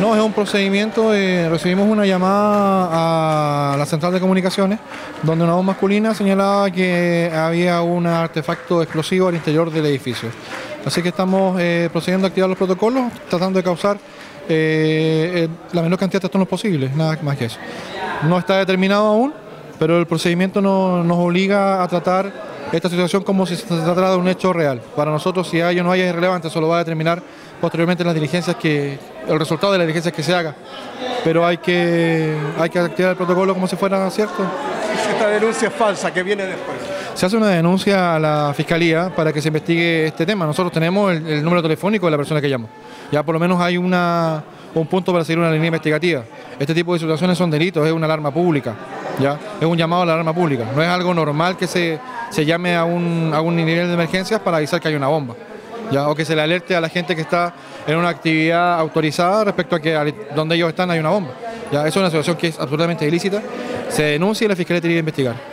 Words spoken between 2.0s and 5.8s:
llamada a la central de comunicaciones donde una voz